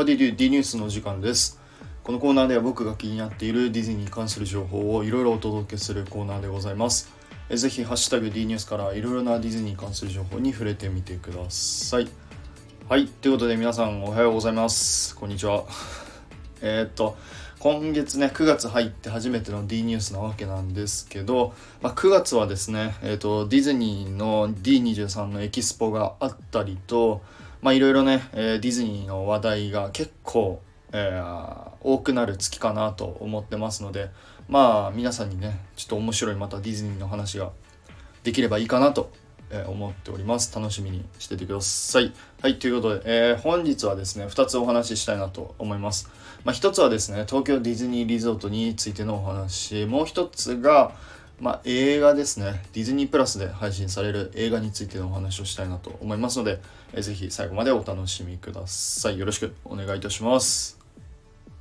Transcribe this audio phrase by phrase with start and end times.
[0.00, 1.60] What did ニュースの時間です。
[2.04, 7.12] このコーナーでは僕が気になっているディズニーに関する情報をいろいろお届けするコーナーでございます。
[7.50, 12.08] えぜひハッシュタグ D ニュースからいろいろなディズニーに関する情報に触れてみてください。
[12.88, 15.14] はいということで皆さんおはようございます。
[15.14, 15.64] こんにちは。
[16.62, 17.18] え、っと
[17.58, 27.20] 今月ね9月入って初めての D ニュースなわけなんですけど、まあ、9月はですね、えーと、ディズニーの D23 のエキスポがあったりと
[27.62, 34.10] まあいろいろね、えー、ディズニーの話題が結構、えー、多くなる月かなと思ってますので
[34.48, 37.50] まあ皆さんにねちょっと面白いまたディズニーの話が
[38.24, 39.10] できればいいかなと
[39.50, 40.54] え思っております。
[40.54, 42.12] 楽しみにしててください。
[42.40, 46.08] はい、ということで、えー、本日はですね、2つお話ししたいなと思います。
[46.44, 50.92] まあ、1つはですね、東京ディズニーリゾートについてのお話、もう1つが、
[51.40, 56.60] まあ、映画ですね、ディズニープラスで配信される映画についてのお話をしたいなと思いますので、
[56.92, 59.18] えー、ぜひ最後までお楽しみください。
[59.18, 60.78] よろしくお願いいたします。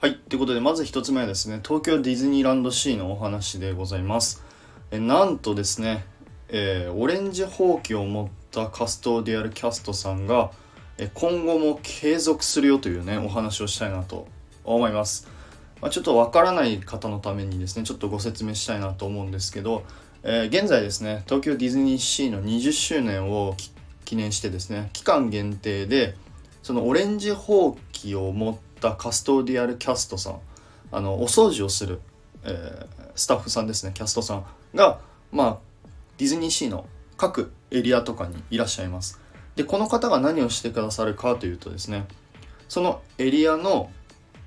[0.00, 4.42] はい、ということで、まず1つ目はですね、東京ディズニーランドシーのお話でございます。
[4.90, 6.04] えなんとですね、
[6.48, 10.50] えー、オレンジほうきを持ったカストディアルキャストさんが、
[10.98, 14.26] え今後も継続するよというねお話をしたいなと
[14.64, 15.28] 思います、
[15.80, 19.84] まあ、ちょっとわからない方のためにですねちょっとご説明したいなと思うんですけど、
[20.22, 23.56] えー、現在ですね東京ディズニーシーの20周年を
[24.04, 26.16] 記念してですね期間限定で
[26.62, 30.40] そのオレンジほうきを持ったカストーディアルキャストさん
[30.92, 32.00] あのお掃除をする、
[32.44, 34.44] えー、スタッフさんですねキャストさん
[34.74, 35.00] が
[35.32, 35.58] まあ
[36.18, 39.20] ディズニーシーの各エリアとかにいらっしゃいます。
[39.56, 42.06] で、この方が何をしてくださるかというとですね、
[42.68, 43.90] そのエリアの、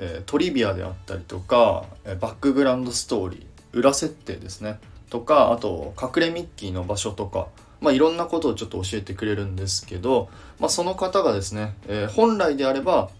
[0.00, 4.78] えー、トリビアであったりとか、えバックグラウンドストーリー、裏設定ですね、
[5.10, 7.48] とか、あと隠れミッキーの場所とか、
[7.80, 13.10] まあ、いろんなことをちょっと教えてくれるんですけど、まあ、その方がですね、えー、本来であれば、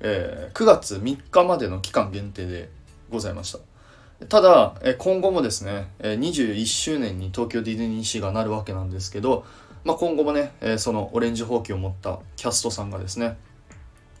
[0.00, 2.70] えー、9月3日までの期間限定で
[3.10, 3.58] ございました。
[4.26, 9.44] ただえ、今後もですねえ、21周年に東京ディズニーシーがなるわけなんですけど、
[9.84, 13.36] まあ、今後もねえ、そのオレンジほうきを持ったキャストさんがですね、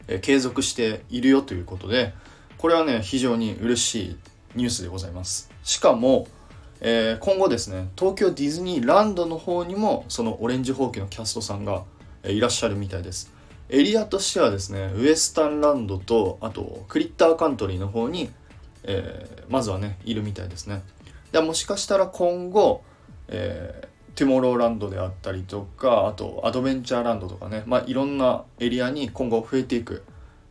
[0.08, 2.14] え継続しているよということで、
[2.56, 4.16] これはね、非常に嬉しい
[4.56, 5.50] ニュースでございます。
[5.62, 6.26] しかも、
[6.80, 11.84] え今後ですね、東京ディズニーランドの方にも、そのオレンジほうきのキャストさんが
[12.24, 13.32] いらっしゃるみたいです。
[13.68, 18.30] エリアとしてはですね、ウエスタンランドと、あと、クリッターカントリーの方に、
[18.84, 20.82] えー、まずはねいるみたいですね
[21.32, 22.82] でもしかしたら今後、
[23.28, 23.87] え、
[24.18, 30.02] ティモローランドであったりとかあとアドベンチャーランドとかね、まあ、いろんなエリアに今後増えていく、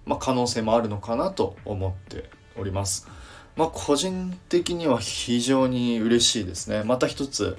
[0.06, 3.10] まあ、可能性もあるのかなと思っております。
[3.58, 6.84] まあ個人的には非常に嬉しいですね。
[6.86, 7.58] また一つ、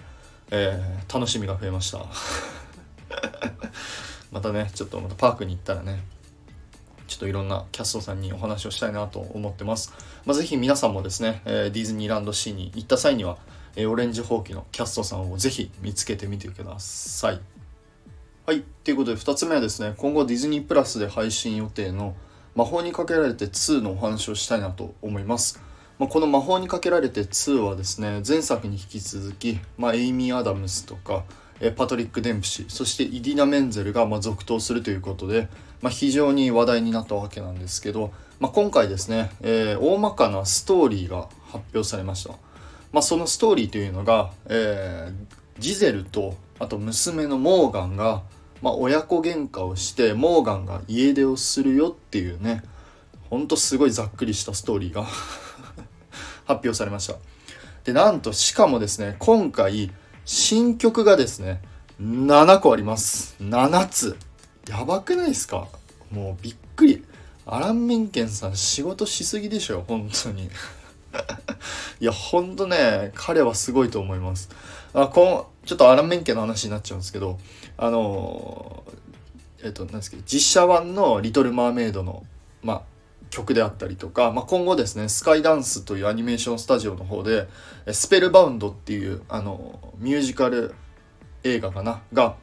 [0.51, 1.99] えー、楽しみが増えました。
[4.33, 6.03] またねちょっとまたパークに行ったらね
[7.07, 9.93] ちょっといろんなキャストさんにお話をしたいなと思ってます。
[10.25, 13.37] まあ、ぜひ皆さんもですね、えディズニーランドシーに行った際には、
[13.81, 17.41] えオレンジほうきのキャストさんをぜひ見つけてみてください。
[18.45, 18.65] はい。
[18.83, 22.17] ということで2つ目はですね、今後ディズニープラスで配信予定の
[22.57, 25.63] 魔法にかけられて2のお話をしたいなと思います。
[26.01, 31.23] まあ、この魔法にかけられて2はですね、前作に引き続き、まあ、エイミー・アダムスとか、
[31.77, 35.49] パトリック・デンプシーそしてイディナ・メンゼルがま続投するということで、
[35.83, 42.35] まあ、非常に話題になったわけなんですけど、まあ、今回ですね、えー、大まかなストーリーが発表されました、
[42.93, 48.23] まあ、そのストーリーというのが、えー、ジゼルとあと娘のモーガンが、
[48.63, 52.63] まあ、親子喧嘩をしてモーガンが家出をするよっていうね
[53.31, 55.05] ほんとすごいざっくりしたストーリーが
[56.47, 57.15] 発表されました
[57.85, 59.91] でなんとしかもですね今回
[60.29, 61.63] 新曲がですね、
[62.03, 63.35] 7個あります。
[63.41, 64.15] 7つ。
[64.69, 65.69] やばくないですか？
[66.11, 67.03] もうびっくり。
[67.47, 70.51] アラン・メンケンさん仕事しすぎでしょ本当に。
[72.01, 74.51] いや、ほんとね、彼はすごいと思います。
[74.95, 77.39] あこのちょっとアラン・メンケの話になっちゃうんですけど、
[77.77, 78.85] あの
[79.63, 82.25] えっと、なんですけど、実写版のリトル・マーメイドの、
[82.63, 82.83] ま、
[83.31, 87.49] 曲であったりとか、ま、今後ですねスカイダンスというアニメーションスタジオの方で
[87.93, 90.75] スペルバウンドっていうあのミュージカル
[91.45, 92.37] 映画かなが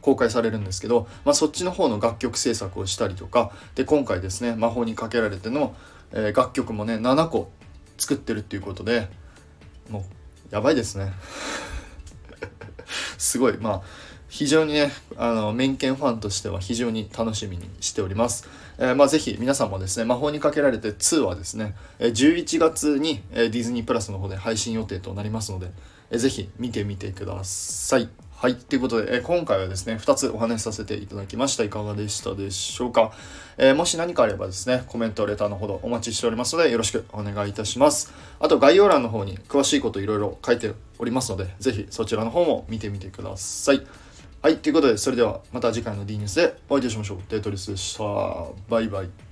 [0.00, 5.74] 公開されるんですけど、まあ、そっちの方の楽曲制作をしたりとかで今回ですね魔法にかけられての、
[6.12, 7.50] えー、楽曲もね7個
[7.98, 9.08] 作ってるっていうことで
[9.90, 11.12] もうやばいですね
[13.18, 13.82] すごいまあ
[14.28, 18.46] 非常にね、あの、面見ファンとしては非常に楽しみにしております。
[18.78, 25.70] えー、まあ、ぜひ皆さんもですね、魔法にかけられて2はですね、11月にディズニープラスの方で配信予定となりますので、
[26.16, 28.08] ぜひ見てみてください。
[28.40, 28.54] はい。
[28.54, 31.64] ということで、え今回はですね、2つお話しさせていただきました。
[31.64, 33.10] いかがでしたでしょうか？
[33.56, 38.12] えーもし何かあればですね、コメント、レターのほどお待ちしておりますので、よろしくお願いいたします。
[38.38, 43.84] あと、概要欄の方に詳しいこといろいろ書いておりますので、ぜひそちらの方も見てみてください。
[44.40, 44.58] はい。
[44.58, 47.18] ということで、それではまた次回の D ニュースでお会いいたしましょう。
[47.28, 48.04] デートリスでした。
[48.68, 49.27] バイバイ。